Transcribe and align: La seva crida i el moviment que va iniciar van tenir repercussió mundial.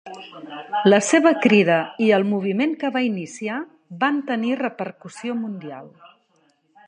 La 0.91 0.99
seva 1.07 1.33
crida 1.43 1.75
i 2.05 2.07
el 2.17 2.25
moviment 2.31 2.73
que 2.83 2.91
va 2.97 3.05
iniciar 3.09 3.59
van 4.05 4.19
tenir 4.33 4.59
repercussió 4.65 5.39
mundial. 5.45 5.93